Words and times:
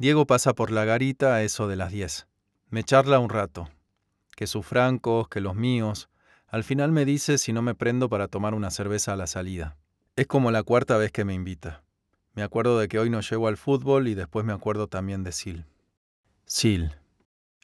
Diego 0.00 0.28
pasa 0.28 0.54
por 0.54 0.70
la 0.70 0.84
garita 0.84 1.34
a 1.34 1.42
eso 1.42 1.66
de 1.66 1.74
las 1.74 1.90
10. 1.90 2.28
Me 2.70 2.84
charla 2.84 3.18
un 3.18 3.30
rato. 3.30 3.68
Que 4.36 4.46
sus 4.46 4.64
francos, 4.64 5.26
que 5.26 5.40
los 5.40 5.56
míos. 5.56 6.08
Al 6.46 6.62
final 6.62 6.92
me 6.92 7.04
dice 7.04 7.36
si 7.36 7.52
no 7.52 7.62
me 7.62 7.74
prendo 7.74 8.08
para 8.08 8.28
tomar 8.28 8.54
una 8.54 8.70
cerveza 8.70 9.14
a 9.14 9.16
la 9.16 9.26
salida. 9.26 9.76
Es 10.14 10.28
como 10.28 10.52
la 10.52 10.62
cuarta 10.62 10.96
vez 10.98 11.10
que 11.10 11.24
me 11.24 11.34
invita. 11.34 11.82
Me 12.34 12.44
acuerdo 12.44 12.78
de 12.78 12.86
que 12.86 13.00
hoy 13.00 13.10
no 13.10 13.20
llego 13.22 13.48
al 13.48 13.56
fútbol 13.56 14.06
y 14.06 14.14
después 14.14 14.46
me 14.46 14.52
acuerdo 14.52 14.86
también 14.86 15.24
de 15.24 15.32
Sil. 15.34 15.66
Sil. 16.46 16.94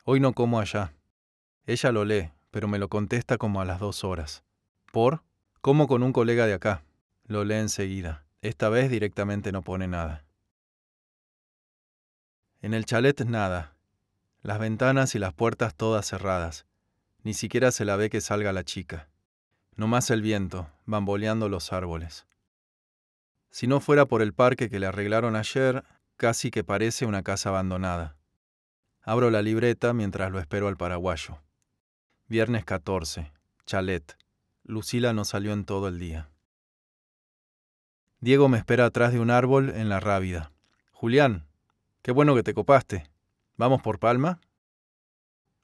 Hoy 0.05 0.19
no 0.19 0.33
como 0.33 0.59
allá. 0.59 0.93
Ella 1.67 1.93
lo 1.93 2.05
lee, 2.05 2.33
pero 2.51 2.67
me 2.67 2.81
lo 2.81 2.89
contesta 2.89 3.39
como 3.39 3.61
a 3.61 3.65
las 3.65 3.79
dos 3.79 4.03
horas. 4.03 4.43
¿Por? 4.91 5.23
Como 5.61 5.87
con 5.87 6.03
un 6.03 6.13
colega 6.13 6.47
de 6.47 6.55
acá. 6.55 6.83
Lo 7.27 7.45
lee 7.45 7.55
enseguida. 7.55 8.27
Esta 8.43 8.71
vez 8.71 8.91
directamente 8.91 9.53
no 9.53 9.63
pone 9.63 9.87
nada. 9.87 10.25
En 12.65 12.73
el 12.73 12.87
chalet 12.87 13.27
nada. 13.27 13.77
Las 14.41 14.59
ventanas 14.59 15.15
y 15.15 15.19
las 15.19 15.35
puertas 15.35 15.75
todas 15.75 16.07
cerradas. 16.07 16.65
Ni 17.23 17.35
siquiera 17.35 17.71
se 17.71 17.85
la 17.85 17.97
ve 17.97 18.09
que 18.09 18.23
salga 18.23 18.55
la 18.55 18.65
chica. 18.65 19.11
No 19.77 19.87
más 19.87 20.09
el 20.09 20.23
viento, 20.23 20.71
bamboleando 20.87 21.51
los 21.51 21.75
árboles. 21.75 22.27
Si 23.51 23.67
no 23.67 23.81
fuera 23.81 24.07
por 24.07 24.23
el 24.23 24.33
parque 24.33 24.71
que 24.71 24.81
le 24.81 24.87
arreglaron 24.87 25.37
ayer, 25.37 25.85
casi 26.17 26.51
que 26.51 26.65
parece 26.65 27.05
una 27.05 27.23
casa 27.23 27.51
abandonada. 27.51 28.17
Abro 29.03 29.31
la 29.31 29.43
libreta 29.43 29.93
mientras 29.93 30.33
lo 30.33 30.41
espero 30.41 30.67
al 30.69 30.79
paraguayo. 30.79 31.43
Viernes 32.29 32.65
14. 32.65 33.31
Chalet. 33.67 34.17
Lucila 34.63 35.13
no 35.13 35.27
salió 35.27 35.53
en 35.53 35.67
todo 35.67 35.87
el 35.87 35.99
día. 35.99 36.31
Diego 38.21 38.49
me 38.49 38.57
espera 38.57 38.87
atrás 38.87 39.13
de 39.13 39.21
un 39.21 39.31
árbol 39.31 39.69
en 39.69 39.91
la 39.91 40.01
rábida. 40.01 40.51
Julián, 40.93 41.45
qué 42.05 42.13
bueno 42.13 42.35
que 42.35 42.43
te 42.43 42.53
copaste. 42.53 43.09
¿Vamos 43.57 43.81
por 43.81 43.99
Palma? 43.99 44.39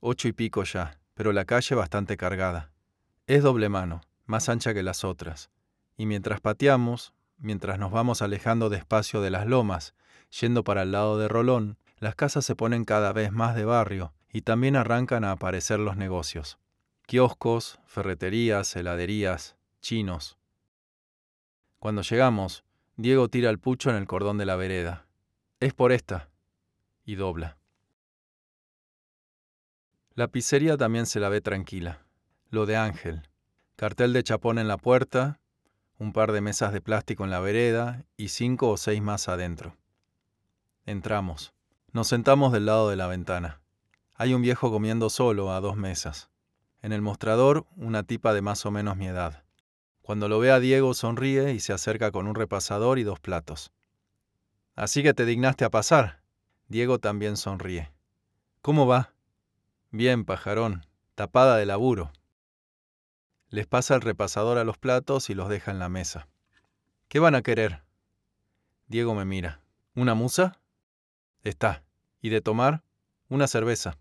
Ocho 0.00 0.26
y 0.26 0.32
pico 0.32 0.64
ya, 0.64 0.98
pero 1.12 1.34
la 1.34 1.44
calle 1.44 1.74
bastante 1.74 2.16
cargada. 2.16 2.72
Es 3.26 3.42
doble 3.42 3.68
mano, 3.68 4.00
más 4.24 4.48
ancha 4.48 4.72
que 4.72 4.82
las 4.82 5.04
otras. 5.04 5.50
Y 5.98 6.06
mientras 6.06 6.40
pateamos, 6.40 7.12
mientras 7.36 7.78
nos 7.78 7.92
vamos 7.92 8.22
alejando 8.22 8.70
despacio 8.70 9.20
de 9.20 9.28
las 9.28 9.46
lomas, 9.46 9.94
yendo 10.40 10.64
para 10.64 10.80
el 10.80 10.92
lado 10.92 11.18
de 11.18 11.28
Rolón, 11.28 11.76
las 11.98 12.14
casas 12.14 12.46
se 12.46 12.56
ponen 12.56 12.86
cada 12.86 13.12
vez 13.12 13.32
más 13.32 13.54
de 13.54 13.66
barrio 13.66 14.14
y 14.32 14.40
también 14.40 14.76
arrancan 14.76 15.24
a 15.24 15.32
aparecer 15.32 15.78
los 15.78 15.98
negocios. 15.98 16.58
Kioscos, 17.04 17.80
ferreterías, 17.84 18.74
heladerías, 18.76 19.56
chinos. 19.82 20.38
Cuando 21.78 22.00
llegamos, 22.00 22.64
Diego 22.96 23.28
tira 23.28 23.50
el 23.50 23.58
pucho 23.58 23.90
en 23.90 23.96
el 23.96 24.06
cordón 24.06 24.38
de 24.38 24.46
la 24.46 24.56
vereda. 24.56 25.06
Es 25.60 25.74
por 25.74 25.92
esta. 25.92 26.29
Y 27.10 27.16
dobla. 27.16 27.58
La 30.14 30.28
pizzería 30.28 30.76
también 30.76 31.06
se 31.06 31.18
la 31.18 31.28
ve 31.28 31.40
tranquila. 31.40 32.06
Lo 32.50 32.66
de 32.66 32.76
Ángel. 32.76 33.28
Cartel 33.74 34.12
de 34.12 34.22
chapón 34.22 34.60
en 34.60 34.68
la 34.68 34.76
puerta, 34.76 35.40
un 35.98 36.12
par 36.12 36.30
de 36.30 36.40
mesas 36.40 36.72
de 36.72 36.80
plástico 36.80 37.24
en 37.24 37.30
la 37.30 37.40
vereda 37.40 38.04
y 38.16 38.28
cinco 38.28 38.70
o 38.70 38.76
seis 38.76 39.02
más 39.02 39.28
adentro. 39.28 39.76
Entramos. 40.86 41.52
Nos 41.90 42.06
sentamos 42.06 42.52
del 42.52 42.66
lado 42.66 42.90
de 42.90 42.94
la 42.94 43.08
ventana. 43.08 43.60
Hay 44.14 44.32
un 44.32 44.42
viejo 44.42 44.70
comiendo 44.70 45.10
solo 45.10 45.50
a 45.50 45.60
dos 45.60 45.76
mesas. 45.76 46.30
En 46.80 46.92
el 46.92 47.02
mostrador, 47.02 47.66
una 47.74 48.04
tipa 48.04 48.32
de 48.34 48.42
más 48.42 48.64
o 48.66 48.70
menos 48.70 48.96
mi 48.96 49.08
edad. 49.08 49.42
Cuando 50.00 50.28
lo 50.28 50.38
ve 50.38 50.52
a 50.52 50.60
Diego 50.60 50.94
sonríe 50.94 51.54
y 51.54 51.58
se 51.58 51.72
acerca 51.72 52.12
con 52.12 52.28
un 52.28 52.36
repasador 52.36 53.00
y 53.00 53.02
dos 53.02 53.18
platos. 53.18 53.72
Así 54.76 55.02
que 55.02 55.12
te 55.12 55.24
dignaste 55.24 55.64
a 55.64 55.70
pasar. 55.70 56.19
Diego 56.70 57.00
también 57.00 57.36
sonríe. 57.36 57.90
¿Cómo 58.62 58.86
va? 58.86 59.12
Bien, 59.90 60.24
pajarón, 60.24 60.86
tapada 61.16 61.56
de 61.56 61.66
laburo. 61.66 62.12
Les 63.48 63.66
pasa 63.66 63.96
el 63.96 64.02
repasador 64.02 64.56
a 64.56 64.62
los 64.62 64.78
platos 64.78 65.30
y 65.30 65.34
los 65.34 65.48
deja 65.48 65.72
en 65.72 65.80
la 65.80 65.88
mesa. 65.88 66.28
¿Qué 67.08 67.18
van 67.18 67.34
a 67.34 67.42
querer? 67.42 67.82
Diego 68.86 69.16
me 69.16 69.24
mira. 69.24 69.60
¿Una 69.96 70.14
musa? 70.14 70.60
Está. 71.42 71.82
¿Y 72.22 72.28
de 72.28 72.40
tomar? 72.40 72.84
Una 73.28 73.48
cerveza. 73.48 73.98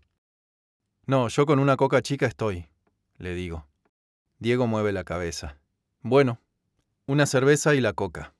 No, 1.06 1.26
yo 1.26 1.46
con 1.46 1.58
una 1.58 1.76
coca 1.76 2.02
chica 2.02 2.26
estoy, 2.26 2.68
le 3.18 3.34
digo. 3.34 3.66
Diego 4.38 4.68
mueve 4.68 4.92
la 4.92 5.02
cabeza. 5.02 5.58
Bueno, 6.02 6.38
una 7.06 7.26
cerveza 7.26 7.74
y 7.74 7.80
la 7.80 7.94
coca. 7.94 8.32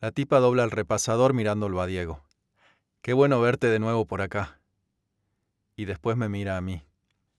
La 0.00 0.10
tipa 0.10 0.40
dobla 0.40 0.64
el 0.64 0.72
repasador 0.72 1.32
mirándolo 1.32 1.80
a 1.80 1.86
Diego. 1.86 2.24
Qué 3.02 3.14
bueno 3.14 3.40
verte 3.40 3.66
de 3.66 3.80
nuevo 3.80 4.06
por 4.06 4.22
acá. 4.22 4.60
Y 5.74 5.86
después 5.86 6.16
me 6.16 6.28
mira 6.28 6.56
a 6.56 6.60
mí. 6.60 6.84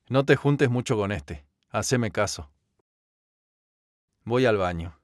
No 0.09 0.25
te 0.25 0.35
juntes 0.35 0.69
mucho 0.69 0.97
con 0.97 1.13
este. 1.13 1.46
Haceme 1.69 2.12
caso. 2.12 2.51
Voy 4.25 4.46
al 4.46 4.57
baño. 4.57 5.00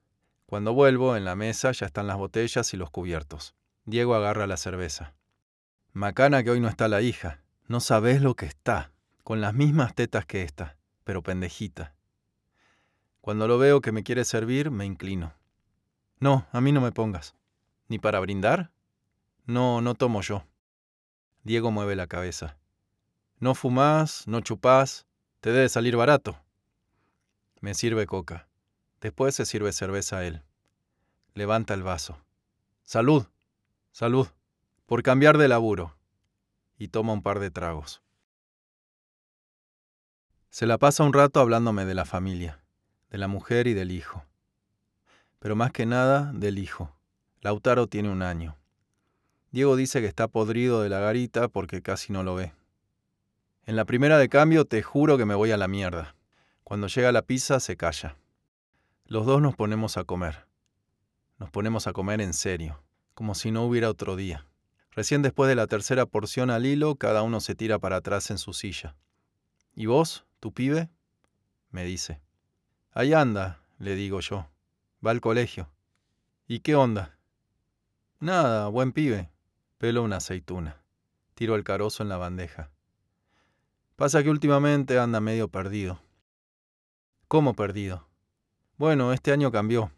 Cuando 0.46 0.74
vuelvo, 0.74 1.16
en 1.16 1.24
la 1.24 1.38
mesa 1.38 1.72
ya 1.72 1.86
están 1.86 2.08
las 2.08 2.18
botellas 2.18 2.74
y 2.74 2.78
los 2.78 2.92
cubiertos. 2.92 3.56
Diego 3.86 4.16
agarra 4.16 4.48
la 4.48 4.58
cerveza. 4.58 5.14
Macana 5.94 6.44
que 6.44 6.52
hoy 6.52 6.60
no 6.60 6.68
está 6.68 6.90
la 6.90 7.02
hija. 7.02 7.42
No 7.68 7.80
sabés 7.80 8.22
lo 8.22 8.36
que 8.36 8.46
está. 8.46 8.92
Con 9.24 9.40
las 9.40 9.54
mismas 9.54 9.96
tetas 9.96 10.26
que 10.26 10.44
esta, 10.44 10.76
pero 11.06 11.24
pendejita. 11.24 11.96
Cuando 13.22 13.48
lo 13.48 13.58
veo 13.60 13.80
que 13.80 13.94
me 13.94 14.04
quiere 14.04 14.26
servir, 14.26 14.72
me 14.72 14.86
inclino. 14.86 15.34
No, 16.20 16.48
a 16.52 16.60
mí 16.60 16.74
no 16.74 16.82
me 16.82 16.92
pongas. 16.92 17.34
¿Ni 17.88 17.98
para 17.98 18.20
brindar? 18.20 18.72
No, 19.46 19.80
no 19.80 19.96
tomo 19.96 20.22
yo. 20.22 20.44
Diego 21.44 21.72
mueve 21.72 21.96
la 21.96 22.08
cabeza. 22.08 22.58
No 23.40 23.56
fumás, 23.56 24.28
no 24.28 24.42
chupás, 24.42 25.06
te 25.40 25.52
debe 25.52 25.70
salir 25.70 25.96
barato. 25.96 26.40
Me 27.62 27.74
sirve 27.74 28.06
coca. 28.06 28.48
Después 29.02 29.36
se 29.36 29.46
sirve 29.46 29.72
cerveza 29.72 30.18
a 30.18 30.26
él. 30.26 30.44
Levanta 31.34 31.74
el 31.74 31.84
vaso. 31.84 32.18
Salud, 32.84 33.26
salud, 33.92 34.28
por 34.86 35.04
cambiar 35.04 35.38
de 35.38 35.48
laburo. 35.48 35.96
Y 36.78 36.90
toma 36.90 37.14
un 37.14 37.22
par 37.22 37.40
de 37.40 37.52
tragos. 37.52 38.02
Se 40.50 40.66
la 40.66 40.78
pasa 40.78 41.04
un 41.04 41.14
rato 41.14 41.40
hablándome 41.40 41.86
de 41.86 41.94
la 41.94 42.06
familia 42.06 42.60
de 43.10 43.18
la 43.18 43.28
mujer 43.28 43.68
y 43.68 43.74
del 43.74 43.92
hijo. 43.92 44.24
Pero 45.40 45.56
más 45.56 45.72
que 45.72 45.86
nada 45.86 46.32
del 46.34 46.60
hijo. 46.60 46.96
Lautaro 47.42 47.88
tiene 47.88 48.10
un 48.10 48.22
año. 48.22 48.58
Diego 49.52 49.76
dice 49.76 50.02
que 50.02 50.08
está 50.08 50.28
podrido 50.28 50.82
de 50.82 50.90
la 50.90 51.00
garita 51.00 51.48
porque 51.48 51.82
casi 51.82 52.14
no 52.14 52.24
lo 52.24 52.36
ve. 52.36 52.54
En 53.66 53.76
la 53.76 53.86
primera 53.86 54.18
de 54.18 54.30
cambio 54.30 54.66
te 54.66 54.82
juro 54.84 55.18
que 55.18 55.26
me 55.26 55.36
voy 55.36 55.52
a 55.52 55.58
la 55.58 55.68
mierda. 55.68 56.16
Cuando 56.64 56.88
llega 56.88 57.12
la 57.12 57.24
pizza 57.24 57.60
se 57.60 57.76
calla. 57.76 58.16
Los 59.06 59.26
dos 59.26 59.42
nos 59.42 59.56
ponemos 59.56 59.98
a 59.98 60.04
comer. 60.04 60.46
Nos 61.40 61.50
ponemos 61.50 61.88
a 61.88 61.94
comer 61.94 62.22
en 62.22 62.34
serio, 62.34 62.84
como 63.16 63.34
si 63.34 63.50
no 63.50 63.64
hubiera 63.64 63.90
otro 63.90 64.16
día. 64.16 64.46
Recién 64.92 65.22
después 65.22 65.50
de 65.50 65.56
la 65.56 65.68
tercera 65.68 66.06
porción 66.06 66.50
al 66.50 66.66
hilo, 66.66 66.96
cada 66.96 67.24
uno 67.24 67.40
se 67.40 67.56
tira 67.56 67.80
para 67.80 67.98
atrás 67.98 68.30
en 68.30 68.38
su 68.38 68.54
silla. 68.54 68.96
¿Y 69.74 69.86
vos, 69.86 70.26
tu 70.40 70.54
pibe? 70.54 70.90
me 71.72 71.86
dice. 71.86 72.22
Ahí 72.92 73.14
anda, 73.14 73.64
le 73.78 73.96
digo 73.96 74.20
yo. 74.20 74.48
Va 75.06 75.12
al 75.12 75.22
colegio. 75.22 75.72
¿Y 76.48 76.60
qué 76.60 76.76
onda? 76.76 77.18
Nada, 78.20 78.68
buen 78.68 78.92
pibe. 78.92 79.30
Pelo 79.80 80.04
una 80.04 80.18
aceituna. 80.18 80.84
Tiro 81.36 81.56
el 81.56 81.64
carozo 81.64 82.04
en 82.04 82.10
la 82.10 82.18
bandeja. 82.18 82.70
Pasa 83.96 84.22
que 84.22 84.30
últimamente 84.30 85.00
anda 85.00 85.22
medio 85.22 85.48
perdido. 85.48 86.02
¿Cómo 87.30 87.54
perdido? 87.54 88.06
Bueno, 88.76 89.14
este 89.14 89.32
año 89.32 89.54
cambió. 89.54 89.90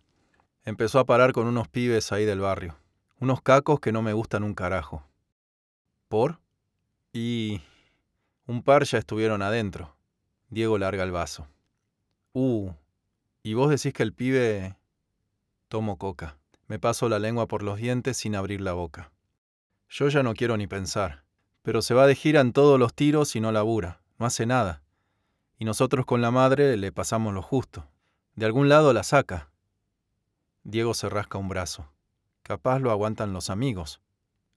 Empezó 0.66 1.00
a 1.00 1.06
parar 1.06 1.34
con 1.34 1.48
unos 1.48 1.68
pibes 1.68 2.12
ahí 2.12 2.26
del 2.26 2.42
barrio. 2.42 2.78
Unos 3.20 3.42
cacos 3.42 3.80
que 3.80 3.92
no 3.92 4.04
me 4.04 4.14
gustan 4.14 4.44
un 4.44 4.54
carajo. 4.54 5.04
¿Por? 6.10 6.40
Y... 7.12 7.60
un 8.46 8.62
par 8.62 8.84
ya 8.84 9.00
estuvieron 9.00 9.42
adentro. 9.42 9.96
Diego 10.50 10.78
larga 10.78 11.04
el 11.04 11.12
vaso. 11.12 11.48
Uh, 12.34 12.70
y 13.42 13.56
vos 13.56 13.72
decís 13.72 13.94
que 13.94 14.04
el 14.04 14.14
pibe... 14.14 14.78
Tomo 15.70 15.98
coca. 15.98 16.38
Me 16.68 16.78
paso 16.78 17.10
la 17.10 17.18
lengua 17.18 17.48
por 17.48 17.64
los 17.64 17.80
dientes 17.80 18.18
sin 18.18 18.36
abrir 18.36 18.62
la 18.62 18.74
boca. 18.74 19.12
Yo 19.92 20.10
ya 20.10 20.24
no 20.24 20.34
quiero 20.34 20.58
ni 20.58 20.66
pensar. 20.66 21.24
Pero 21.62 21.84
se 21.84 21.94
va 21.94 22.08
de 22.08 22.16
gira 22.16 22.42
en 22.42 22.54
todos 22.54 22.80
los 22.80 22.96
tiros 22.96 23.36
y 23.36 23.40
no 23.42 23.52
labura. 23.52 24.02
No 24.18 24.26
hace 24.26 24.48
nada. 24.48 24.82
Y 25.60 25.66
nosotros 25.66 26.08
con 26.08 26.22
la 26.22 26.32
madre 26.32 26.76
le 26.78 26.92
pasamos 26.92 27.34
lo 27.34 27.44
justo. 27.44 27.88
De 28.36 28.48
algún 28.48 28.70
lado 28.70 28.94
la 28.94 29.04
saca. 29.04 29.52
Diego 30.64 30.96
se 30.96 31.10
rasca 31.10 31.38
un 31.38 31.50
brazo. 31.50 31.92
Capaz 32.42 32.80
lo 32.80 32.90
aguantan 32.90 33.34
los 33.34 33.52
amigos. 33.52 34.02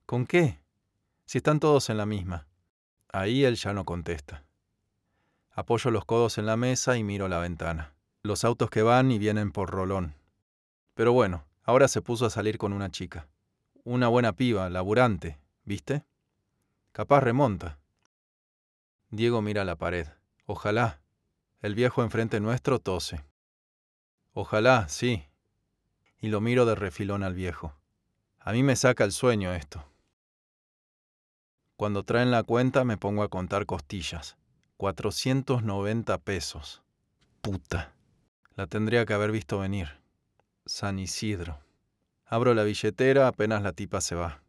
¿Con 0.07 0.25
qué? 0.25 0.59
Si 1.25 1.37
están 1.37 1.59
todos 1.59 1.91
en 1.91 1.97
la 1.97 2.07
misma. 2.07 2.47
Ahí 3.13 3.43
él 3.43 3.55
ya 3.55 3.73
no 3.73 3.85
contesta. 3.85 4.43
Apoyo 5.51 5.91
los 5.91 6.05
codos 6.05 6.39
en 6.39 6.47
la 6.47 6.57
mesa 6.57 6.97
y 6.97 7.03
miro 7.03 7.27
la 7.27 7.37
ventana 7.37 7.95
los 8.25 8.43
autos 8.43 8.69
que 8.69 8.81
van 8.81 9.11
y 9.11 9.19
vienen 9.19 9.51
por 9.51 9.69
Rolón. 9.69 10.15
Pero 10.95 11.13
bueno, 11.13 11.45
ahora 11.63 11.87
se 11.87 12.01
puso 12.01 12.25
a 12.25 12.29
salir 12.29 12.57
con 12.57 12.73
una 12.73 12.89
chica. 12.89 13.27
Una 13.85 14.07
buena 14.07 14.33
piba, 14.33 14.67
laburante, 14.71 15.37
¿viste? 15.63 16.03
Capaz 16.91 17.19
remonta. 17.19 17.77
Diego 19.11 19.43
mira 19.43 19.63
la 19.63 19.75
pared. 19.75 20.07
Ojalá. 20.47 21.01
El 21.61 21.75
viejo 21.75 22.01
enfrente 22.01 22.39
nuestro 22.39 22.79
tose. 22.79 23.23
Ojalá, 24.33 24.89
sí. 24.89 25.27
Y 26.19 26.29
lo 26.29 26.41
miro 26.41 26.65
de 26.65 26.73
refilón 26.73 27.21
al 27.21 27.35
viejo. 27.35 27.75
A 28.39 28.53
mí 28.53 28.63
me 28.63 28.75
saca 28.75 29.03
el 29.03 29.11
sueño 29.11 29.53
esto. 29.53 29.85
Cuando 31.75 32.01
traen 32.01 32.31
la 32.31 32.41
cuenta 32.41 32.85
me 32.85 32.97
pongo 32.97 33.21
a 33.21 33.29
contar 33.29 33.67
costillas. 33.67 34.35
490 34.77 36.17
pesos. 36.17 36.81
Puta. 37.41 37.93
La 38.55 38.65
tendría 38.65 39.05
que 39.05 39.13
haber 39.13 39.31
visto 39.31 39.59
venir. 39.59 40.01
San 40.65 40.97
Isidro. 40.97 41.64
Abro 42.25 42.53
la 42.53 42.63
billetera 42.63 43.27
apenas 43.27 43.61
la 43.61 43.73
tipa 43.73 44.01
se 44.01 44.15
va. 44.15 44.41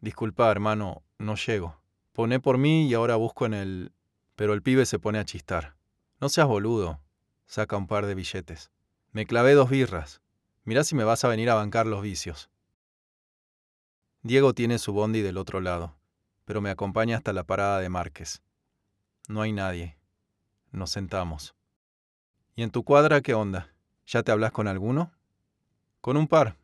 Disculpa, 0.00 0.50
hermano, 0.50 1.02
no 1.18 1.34
llego. 1.34 1.80
Poné 2.12 2.40
por 2.40 2.58
mí 2.58 2.88
y 2.88 2.94
ahora 2.94 3.16
busco 3.16 3.46
en 3.46 3.54
el... 3.54 3.92
Pero 4.36 4.54
el 4.54 4.62
pibe 4.62 4.86
se 4.86 4.98
pone 4.98 5.18
a 5.18 5.24
chistar. 5.24 5.76
No 6.20 6.28
seas 6.28 6.46
boludo. 6.46 7.00
Saca 7.46 7.76
un 7.76 7.86
par 7.86 8.06
de 8.06 8.14
billetes. 8.14 8.70
Me 9.12 9.26
clavé 9.26 9.52
dos 9.52 9.70
birras. 9.70 10.22
Mirá 10.64 10.82
si 10.82 10.94
me 10.94 11.04
vas 11.04 11.24
a 11.24 11.28
venir 11.28 11.50
a 11.50 11.54
bancar 11.54 11.86
los 11.86 12.02
vicios. 12.02 12.50
Diego 14.22 14.54
tiene 14.54 14.78
su 14.78 14.94
bondi 14.94 15.20
del 15.20 15.36
otro 15.36 15.60
lado, 15.60 15.94
pero 16.46 16.62
me 16.62 16.70
acompaña 16.70 17.18
hasta 17.18 17.34
la 17.34 17.44
parada 17.44 17.80
de 17.80 17.90
Márquez. 17.90 18.42
No 19.28 19.42
hay 19.42 19.52
nadie. 19.52 19.98
Nos 20.72 20.90
sentamos. 20.90 21.54
¿Y 22.56 22.62
en 22.62 22.70
tu 22.70 22.84
cuadra 22.84 23.20
qué 23.20 23.34
onda? 23.34 23.74
¿Ya 24.06 24.22
te 24.22 24.32
hablas 24.32 24.52
con 24.52 24.66
alguno? 24.66 25.12
Con 26.00 26.16
un 26.16 26.26
par. 26.26 26.56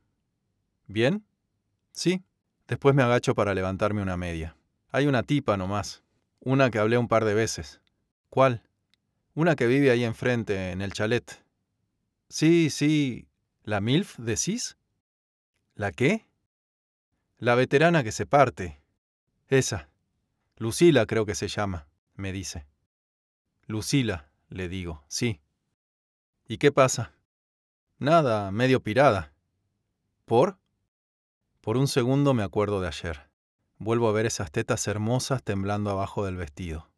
¿Bien? 0.91 1.25
Sí. 1.93 2.25
Después 2.67 2.97
me 2.97 3.05
agacho 3.05 3.37
para 3.37 3.55
levantarme 3.55 4.03
una 4.03 4.17
media. 4.17 4.57
Hay 4.91 5.07
una 5.07 5.23
tipa 5.23 5.57
nomás. 5.57 6.03
Una 6.41 6.69
que 6.71 6.81
hablé 6.81 6.99
un 6.99 7.07
par 7.07 7.25
de 7.25 7.33
veces. 7.33 7.81
¿Cuál? 8.29 8.65
Una 9.35 9.55
que 9.55 9.69
vive 9.69 9.93
ahí 9.93 10.03
enfrente, 10.03 10.73
en 10.73 10.83
el 10.83 10.93
chalet. 10.93 11.45
Sí, 12.29 12.71
sí. 12.71 13.29
¿La 13.63 13.81
MILF 13.81 14.19
decís? 14.19 14.77
¿La 15.77 15.93
qué? 15.93 16.27
La 17.39 17.55
veterana 17.55 18.03
que 18.03 18.11
se 18.11 18.27
parte. 18.27 18.81
Esa. 19.47 19.89
Lucila 20.57 21.07
creo 21.07 21.25
que 21.25 21.37
se 21.37 21.47
llama, 21.47 21.87
me 22.17 22.33
dice. 22.33 22.67
Lucila, 23.69 24.29
le 24.49 24.69
digo, 24.69 25.05
sí. 25.07 25.41
¿Y 26.49 26.59
qué 26.59 26.73
pasa? 26.73 27.15
Nada, 27.99 28.51
medio 28.51 28.83
pirada. 28.83 29.33
¿Por? 30.25 30.60
Por 31.61 31.77
un 31.77 31.89
segundo 31.89 32.33
me 32.33 32.43
acuerdo 32.43 32.81
de 32.81 32.89
ayer. 32.89 33.29
Vuelvo 33.77 34.09
a 34.09 34.13
ver 34.13 34.25
esas 34.25 34.51
tetas 34.51 34.89
hermosas 34.89 35.43
temblando 35.43 35.91
abajo 35.91 36.25
del 36.25 36.37
vestido. 36.37 36.89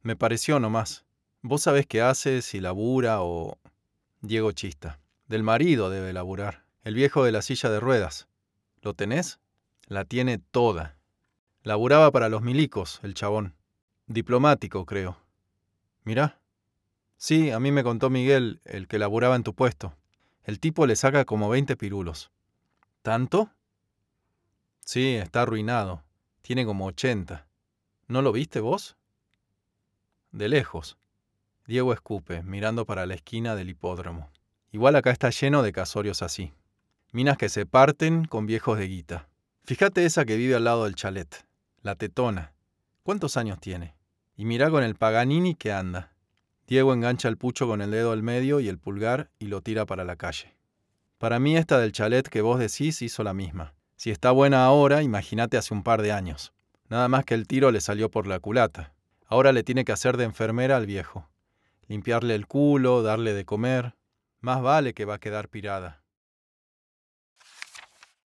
Me 0.00 0.14
pareció 0.14 0.60
nomás. 0.60 1.04
Vos 1.42 1.62
sabés 1.62 1.84
qué 1.86 2.00
hace, 2.00 2.40
si 2.42 2.60
labura 2.60 3.22
o... 3.22 3.58
Diego 4.20 4.52
chista. 4.52 5.00
Del 5.26 5.42
marido 5.42 5.90
debe 5.90 6.12
laburar. 6.12 6.64
El 6.84 6.94
viejo 6.94 7.24
de 7.24 7.32
la 7.32 7.42
silla 7.42 7.68
de 7.68 7.80
ruedas. 7.80 8.28
¿Lo 8.80 8.94
tenés? 8.94 9.40
La 9.86 10.04
tiene 10.04 10.38
toda. 10.38 10.96
Laburaba 11.64 12.12
para 12.12 12.28
los 12.28 12.42
milicos, 12.42 13.00
el 13.02 13.14
chabón. 13.14 13.56
Diplomático, 14.06 14.86
creo. 14.86 15.18
Mirá. 16.04 16.38
Sí, 17.16 17.50
a 17.50 17.58
mí 17.58 17.72
me 17.72 17.82
contó 17.82 18.08
Miguel, 18.08 18.60
el 18.64 18.86
que 18.86 18.98
laburaba 19.00 19.34
en 19.34 19.42
tu 19.42 19.52
puesto. 19.52 19.96
El 20.44 20.60
tipo 20.60 20.86
le 20.86 20.94
saca 20.94 21.24
como 21.24 21.48
20 21.48 21.76
pirulos. 21.76 22.30
¿Tanto? 23.02 23.50
Sí, 24.84 25.14
está 25.14 25.42
arruinado. 25.42 26.02
Tiene 26.42 26.66
como 26.66 26.86
80. 26.86 27.46
¿No 28.06 28.20
lo 28.20 28.32
viste 28.32 28.60
vos? 28.60 28.96
De 30.30 30.48
lejos. 30.48 30.98
Diego 31.66 31.94
escupe, 31.94 32.42
mirando 32.42 32.84
para 32.84 33.06
la 33.06 33.14
esquina 33.14 33.56
del 33.56 33.70
hipódromo. 33.70 34.30
Igual 34.72 34.96
acá 34.96 35.10
está 35.10 35.30
lleno 35.30 35.62
de 35.62 35.72
casorios 35.72 36.20
así. 36.20 36.52
Minas 37.12 37.38
que 37.38 37.48
se 37.48 37.64
parten 37.64 38.26
con 38.26 38.44
viejos 38.44 38.78
de 38.78 38.88
guita. 38.88 39.28
Fíjate 39.64 40.04
esa 40.04 40.26
que 40.26 40.36
vive 40.36 40.54
al 40.54 40.64
lado 40.64 40.84
del 40.84 40.96
chalet. 40.96 41.46
La 41.80 41.94
tetona. 41.94 42.52
¿Cuántos 43.02 43.38
años 43.38 43.60
tiene? 43.60 43.94
Y 44.36 44.44
mira 44.44 44.68
con 44.68 44.82
el 44.82 44.96
Paganini 44.96 45.54
que 45.54 45.72
anda. 45.72 46.12
Diego 46.66 46.92
engancha 46.92 47.28
el 47.28 47.38
pucho 47.38 47.66
con 47.66 47.80
el 47.80 47.90
dedo 47.90 48.12
al 48.12 48.22
medio 48.22 48.60
y 48.60 48.68
el 48.68 48.78
pulgar 48.78 49.30
y 49.38 49.46
lo 49.46 49.62
tira 49.62 49.86
para 49.86 50.04
la 50.04 50.16
calle. 50.16 50.54
Para 51.16 51.38
mí 51.38 51.56
esta 51.56 51.78
del 51.78 51.92
chalet 51.92 52.28
que 52.28 52.42
vos 52.42 52.58
decís 52.58 53.00
hizo 53.00 53.22
la 53.22 53.32
misma. 53.32 53.74
Si 54.04 54.10
está 54.10 54.32
buena 54.32 54.66
ahora, 54.66 55.02
imagínate 55.02 55.56
hace 55.56 55.72
un 55.72 55.82
par 55.82 56.02
de 56.02 56.12
años. 56.12 56.52
Nada 56.90 57.08
más 57.08 57.24
que 57.24 57.32
el 57.32 57.46
tiro 57.46 57.70
le 57.70 57.80
salió 57.80 58.10
por 58.10 58.26
la 58.26 58.38
culata. 58.38 58.92
Ahora 59.24 59.50
le 59.50 59.62
tiene 59.62 59.86
que 59.86 59.92
hacer 59.92 60.18
de 60.18 60.24
enfermera 60.24 60.76
al 60.76 60.84
viejo. 60.84 61.30
Limpiarle 61.88 62.34
el 62.34 62.46
culo, 62.46 63.02
darle 63.02 63.32
de 63.32 63.46
comer. 63.46 63.94
Más 64.40 64.60
vale 64.60 64.92
que 64.92 65.06
va 65.06 65.14
a 65.14 65.20
quedar 65.20 65.48
pirada. 65.48 66.03